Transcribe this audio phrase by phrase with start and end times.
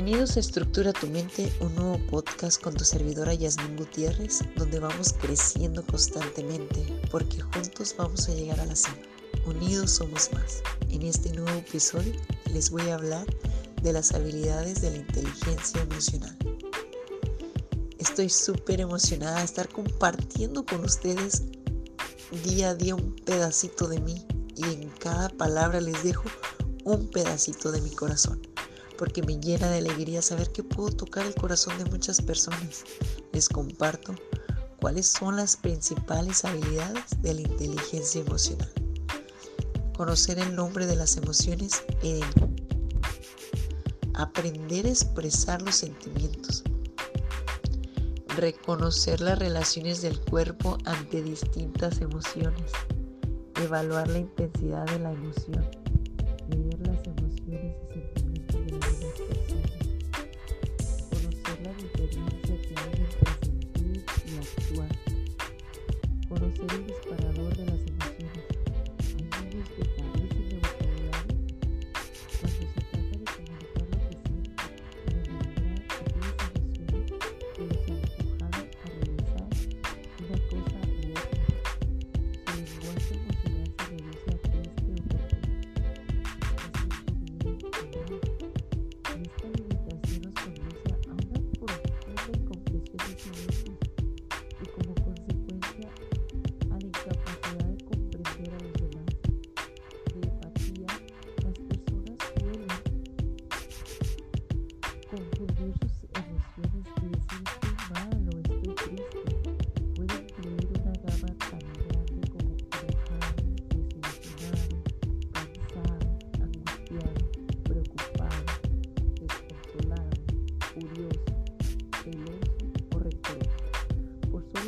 [0.00, 5.12] Bienvenidos a Estructura tu Mente, un nuevo podcast con tu servidora Yasmin Gutiérrez, donde vamos
[5.12, 8.96] creciendo constantemente, porque juntos vamos a llegar a la cima.
[9.44, 10.62] Unidos somos más.
[10.88, 12.12] En este nuevo episodio
[12.52, 13.26] les voy a hablar
[13.82, 16.38] de las habilidades de la inteligencia emocional.
[17.98, 21.42] Estoy súper emocionada de estar compartiendo con ustedes
[22.44, 24.24] día a día un pedacito de mí
[24.54, 26.22] y en cada palabra les dejo
[26.84, 28.40] un pedacito de mi corazón
[28.98, 32.84] porque me llena de alegría saber que puedo tocar el corazón de muchas personas.
[33.32, 34.14] Les comparto
[34.80, 38.70] cuáles son las principales habilidades de la inteligencia emocional.
[39.96, 42.20] Conocer el nombre de las emociones y
[44.14, 46.64] aprender a expresar los sentimientos.
[48.36, 52.72] Reconocer las relaciones del cuerpo ante distintas emociones.
[53.62, 55.64] Evaluar la intensidad de la emoción.
[56.48, 58.17] Leer las emociones y sentimientos
[59.18, 59.34] Conocer
[61.64, 64.92] la diferencia que hay entre sentir y actuar.
[66.28, 68.46] Conocer el disparador de las emociones.
[69.32, 71.34] Aquellos que carecen de vocabulario,
[72.38, 74.62] cuando se trata de comunicar lo que sienten,
[75.04, 77.24] de manera que aquellas emociones
[77.56, 79.48] que los empujan a realizar
[80.20, 80.77] una cosa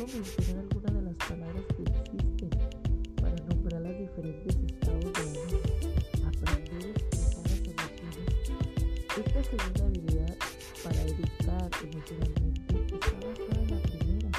[0.07, 2.49] mencionar algunas de las palabras que existen
[3.21, 5.59] para nombrar los diferentes estados de ánimo.
[6.25, 8.33] Aprender a expresar las emociones.
[9.15, 10.37] Esta segunda habilidad
[10.83, 14.31] para educar emocionalmente está basada en la primera.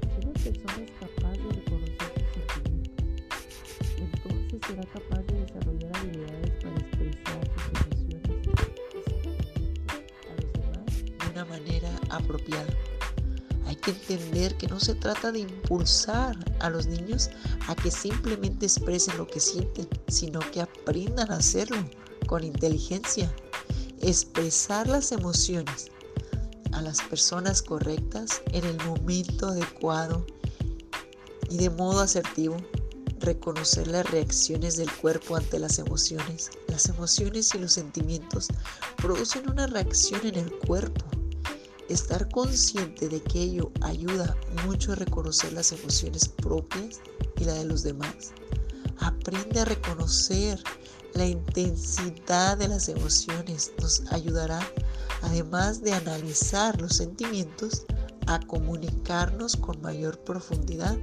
[0.00, 3.04] Si una persona es capaz de reconocer sus sentimientos,
[3.98, 8.24] entonces será capaz de desarrollar habilidades para expresar sus emociones
[10.24, 12.93] a los demás de una manera apropiada.
[13.74, 17.30] Hay que entender que no se trata de impulsar a los niños
[17.66, 21.78] a que simplemente expresen lo que sienten, sino que aprendan a hacerlo
[22.28, 23.34] con inteligencia.
[24.00, 25.90] Expresar las emociones
[26.70, 30.24] a las personas correctas en el momento adecuado
[31.50, 32.56] y de modo asertivo.
[33.18, 36.50] Reconocer las reacciones del cuerpo ante las emociones.
[36.68, 38.46] Las emociones y los sentimientos
[38.98, 41.04] producen una reacción en el cuerpo
[41.88, 47.00] Estar consciente de que ello ayuda mucho a reconocer las emociones propias
[47.36, 48.32] y la de los demás.
[48.98, 50.62] Aprende a reconocer
[51.14, 53.72] la intensidad de las emociones.
[53.80, 54.60] Nos ayudará,
[55.22, 57.84] además de analizar los sentimientos,
[58.26, 60.96] a comunicarnos con mayor profundidad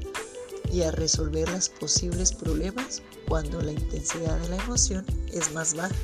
[0.71, 5.95] y a resolver los posibles problemas cuando la intensidad de la emoción es más baja.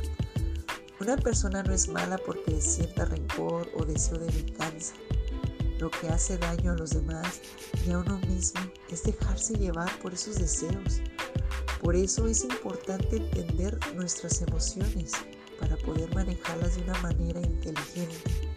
[1.08, 4.94] Una persona no es mala porque sienta rencor o deseo de venganza.
[5.80, 7.40] Lo que hace daño a los demás
[7.88, 8.60] y a uno mismo
[8.90, 11.00] es dejarse llevar por esos deseos.
[11.82, 15.14] Por eso es importante entender nuestras emociones
[15.62, 18.52] para poder manejarlas de una manera inteligente.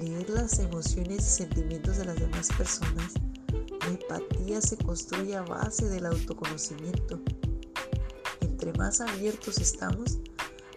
[0.00, 3.14] Leer las emociones y sentimientos de las demás personas.
[3.82, 7.20] La empatía se construye a base del autoconocimiento.
[8.40, 10.18] Entre más abiertos estamos,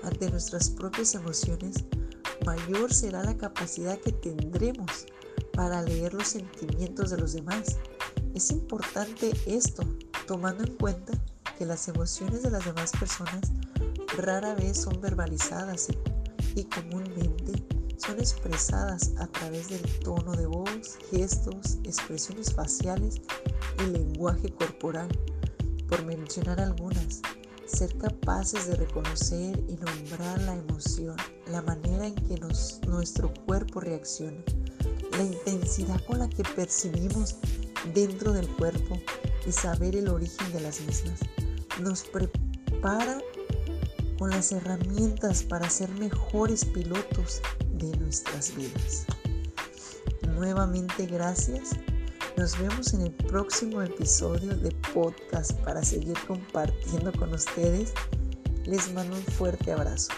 [0.03, 1.85] ante nuestras propias emociones,
[2.45, 5.05] mayor será la capacidad que tendremos
[5.53, 7.77] para leer los sentimientos de los demás.
[8.33, 9.83] Es importante esto,
[10.27, 11.13] tomando en cuenta
[11.57, 13.51] que las emociones de las demás personas
[14.17, 15.89] rara vez son verbalizadas
[16.55, 17.63] y, comúnmente
[17.97, 23.21] son expresadas a través del tono de voz, gestos, expresiones faciales
[23.79, 25.09] y lenguaje corporal,
[25.89, 27.21] por mencionar algunas
[27.69, 31.15] ser capaces de reconocer y nombrar la emoción,
[31.47, 32.39] la manera en que
[32.87, 34.37] nuestro cuerpo reacciona,
[35.11, 37.35] la intensidad con la que percibimos
[37.93, 38.99] dentro del cuerpo
[39.45, 41.19] y saber el origen de las mismas,
[41.81, 43.21] nos prepara
[44.17, 47.41] con las herramientas para ser mejores pilotos
[47.73, 49.05] de nuestras vidas.
[50.35, 51.71] Nuevamente gracias
[52.39, 57.91] nos vemos en el próximo episodio de podcast para seguir compartiendo con ustedes.
[58.65, 60.13] Les mando un fuerte abrazo.